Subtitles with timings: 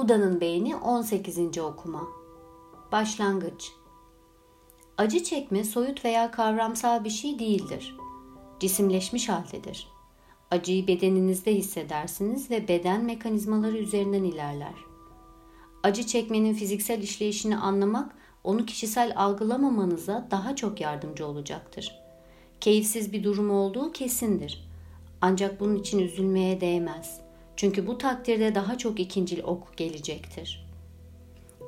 [0.00, 1.58] Buda'nın Beyni 18.
[1.58, 2.08] okuma.
[2.92, 3.72] Başlangıç.
[4.98, 7.96] Acı çekme soyut veya kavramsal bir şey değildir.
[8.60, 9.88] Cisimleşmiş haldedir.
[10.50, 14.74] Acıyı bedeninizde hissedersiniz ve beden mekanizmaları üzerinden ilerler.
[15.82, 22.00] Acı çekmenin fiziksel işleyişini anlamak onu kişisel algılamamanıza daha çok yardımcı olacaktır.
[22.60, 24.68] Keyifsiz bir durum olduğu kesindir.
[25.20, 27.29] Ancak bunun için üzülmeye değmez.''
[27.60, 30.66] Çünkü bu takdirde daha çok ikincil ok gelecektir.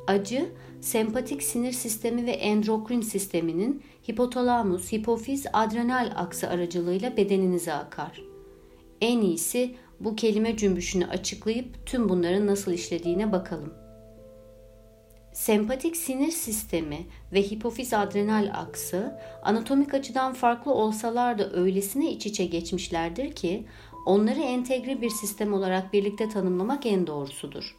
[0.06, 8.22] Acı, sempatik sinir sistemi ve endokrin sisteminin hipotalamus, hipofiz, adrenal aksı aracılığıyla bedeninize akar.
[9.00, 13.74] En iyisi bu kelime cümbüşünü açıklayıp tüm bunların nasıl işlediğine bakalım.
[15.32, 22.44] Sempatik sinir sistemi ve hipofiz adrenal aksı anatomik açıdan farklı olsalar da öylesine iç içe
[22.44, 23.66] geçmişlerdir ki
[24.06, 27.76] onları entegre bir sistem olarak birlikte tanımlamak en doğrusudur.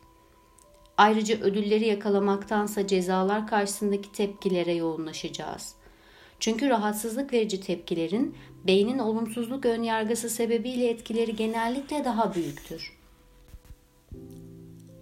[0.97, 5.75] Ayrıca ödülleri yakalamaktansa cezalar karşısındaki tepkilere yoğunlaşacağız.
[6.39, 8.35] Çünkü rahatsızlık verici tepkilerin
[8.67, 12.97] beynin olumsuzluk önyargısı sebebiyle etkileri genellikle daha büyüktür.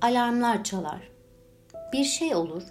[0.02, 1.12] Alarmlar çalar.
[1.94, 2.64] Bir şey olur.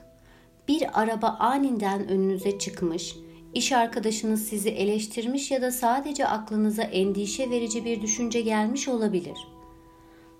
[0.68, 3.16] Bir araba aniden önünüze çıkmış
[3.54, 9.48] İş arkadaşınız sizi eleştirmiş ya da sadece aklınıza endişe verici bir düşünce gelmiş olabilir.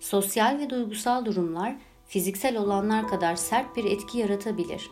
[0.01, 4.91] Sosyal ve duygusal durumlar fiziksel olanlar kadar sert bir etki yaratabilir.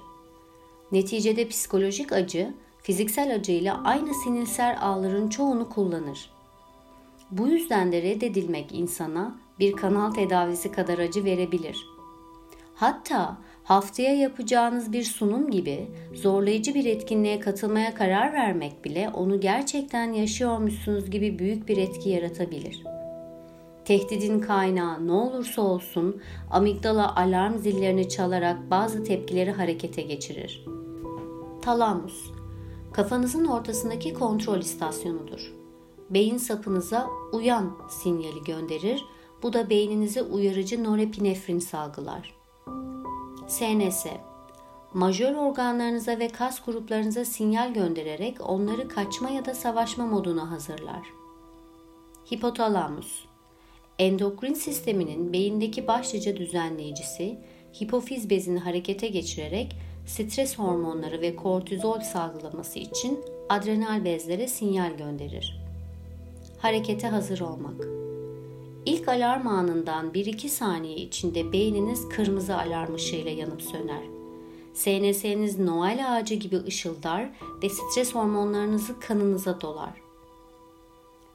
[0.93, 6.31] Neticede psikolojik acı, fiziksel acıyla aynı sinirsel ağların çoğunu kullanır.
[7.31, 11.87] Bu yüzden de reddedilmek insana bir kanal tedavisi kadar acı verebilir.
[12.75, 20.13] Hatta haftaya yapacağınız bir sunum gibi zorlayıcı bir etkinliğe katılmaya karar vermek bile onu gerçekten
[20.13, 22.85] yaşıyormuşsunuz gibi büyük bir etki yaratabilir.
[23.85, 30.65] Tehdidin kaynağı ne olursa olsun amigdala alarm zillerini çalarak bazı tepkileri harekete geçirir.
[31.63, 32.31] Talamus
[32.93, 35.53] kafanızın ortasındaki kontrol istasyonudur.
[36.11, 39.05] Beyin sapınıza uyan sinyali gönderir.
[39.43, 42.39] Bu da beyninize uyarıcı norepinefrin salgılar.
[43.49, 44.07] SNS
[44.95, 51.07] Majör organlarınıza ve kas gruplarınıza sinyal göndererek onları kaçma ya da savaşma moduna hazırlar.
[52.33, 53.25] Hipotalamus
[53.99, 57.39] Endokrin sisteminin beyindeki başlıca düzenleyicisi,
[57.83, 59.77] hipofiz bezini harekete geçirerek
[60.07, 65.61] stres hormonları ve kortizol salgılaması için adrenal bezlere sinyal gönderir.
[66.59, 67.98] Harekete hazır olmak
[68.89, 74.03] İlk alarm anından 1-2 saniye içinde beyniniz kırmızı alarm ışığıyla yanıp söner.
[74.75, 77.31] SNS'niz Noel ağacı gibi ışıldar
[77.63, 79.91] ve stres hormonlarınızı kanınıza dolar.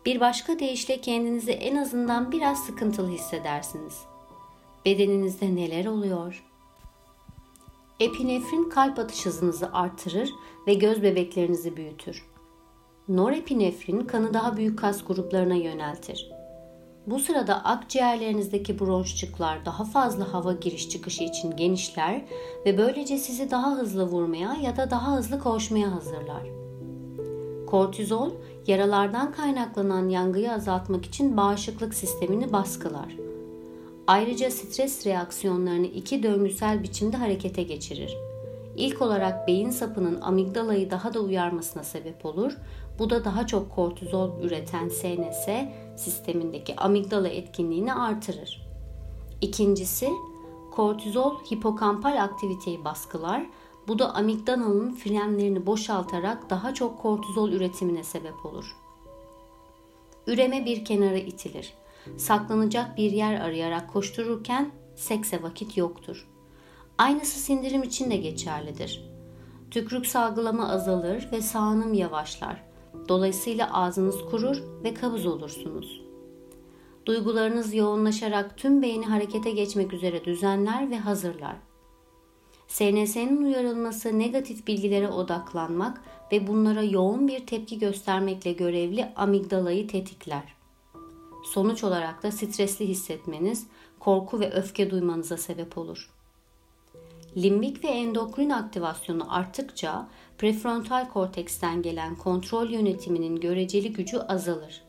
[0.06, 4.02] Bir başka deyişle kendinizi en azından biraz sıkıntılı hissedersiniz.
[4.86, 6.44] Bedeninizde neler oluyor?
[8.00, 10.30] Epinefrin kalp atış hızınızı artırır
[10.68, 12.26] ve göz bebeklerinizi büyütür.
[13.08, 16.43] Norepinefrin kanı daha büyük kas gruplarına yöneltir.
[17.08, 22.22] Bu sırada akciğerlerinizdeki bronşçıklar daha fazla hava giriş çıkışı için genişler
[22.66, 26.44] ve böylece sizi daha hızlı vurmaya ya da daha hızlı koşmaya hazırlar.
[27.68, 28.32] Kortizol,
[28.68, 33.16] yaralardan kaynaklanan yangıyı azaltmak için bağışıklık sistemini baskılar.
[34.08, 38.18] Ayrıca stres reaksiyonlarını iki döngüsel biçimde harekete geçirir.
[38.76, 42.58] İlk olarak beyin sapının amigdalayı daha da uyarmasına sebep olur.
[43.00, 45.48] Bu da daha çok kortizol üreten SNS
[45.96, 48.68] sistemindeki amigdala etkinliğini artırır.
[49.42, 50.10] İkincisi,
[50.72, 53.46] kortizol hipokampal aktiviteyi baskılar.
[53.88, 58.76] Bu da amigdalanın frenlerini boşaltarak daha çok kortizol üretimine sebep olur.
[60.28, 61.74] Üreme bir kenara itilir.
[62.18, 66.28] Saklanacak bir yer arayarak koştururken sekse vakit yoktur.
[66.98, 69.10] Aynısı sindirim için de geçerlidir.
[69.72, 72.73] Tükrük salgılama azalır ve sağınım yavaşlar.
[73.10, 76.02] Dolayısıyla ağzınız kurur ve kabız olursunuz.
[77.06, 81.56] Duygularınız yoğunlaşarak tüm beyni harekete geçmek üzere düzenler ve hazırlar.
[82.68, 86.02] SNS'nin uyarılması negatif bilgilere odaklanmak
[86.32, 90.56] ve bunlara yoğun bir tepki göstermekle görevli amigdalayı tetikler.
[91.54, 93.68] Sonuç olarak da stresli hissetmeniz,
[94.00, 96.10] korku ve öfke duymanıza sebep olur.
[97.38, 100.08] Limbik ve endokrin aktivasyonu arttıkça
[100.38, 104.84] prefrontal korteksten gelen kontrol yönetiminin göreceli gücü azalır.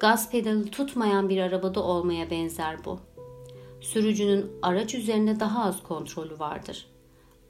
[0.00, 2.98] Gaz pedalı tutmayan bir arabada olmaya benzer bu.
[3.80, 6.86] Sürücünün araç üzerinde daha az kontrolü vardır.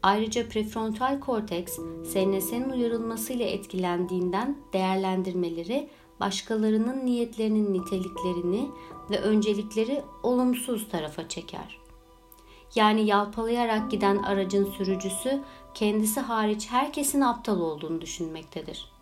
[0.02, 5.88] Ayrıca prefrontal korteks SNS'nin uyarılmasıyla etkilendiğinden değerlendirmeleri
[6.20, 8.68] başkalarının niyetlerinin niteliklerini
[9.10, 11.85] ve öncelikleri olumsuz tarafa çeker.
[12.76, 15.40] Yani yalpalayarak giden aracın sürücüsü
[15.74, 18.92] kendisi hariç herkesin aptal olduğunu düşünmektedir.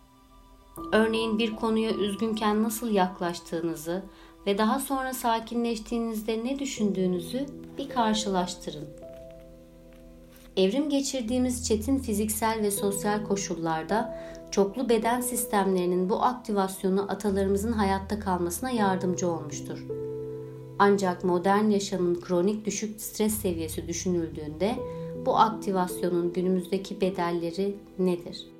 [0.91, 4.03] Örneğin bir konuya üzgünken nasıl yaklaştığınızı
[4.47, 7.45] ve daha sonra sakinleştiğinizde ne düşündüğünüzü
[7.77, 8.87] bir karşılaştırın.
[10.57, 14.19] Evrim geçirdiğimiz çetin fiziksel ve sosyal koşullarda
[14.51, 20.04] çoklu beden sistemlerinin bu aktivasyonu atalarımızın hayatta kalmasına yardımcı olmuştur.
[20.79, 24.75] Ancak modern yaşamın kronik düşük stres seviyesi düşünüldüğünde
[25.25, 28.54] bu aktivasyonun günümüzdeki bedelleri nedir?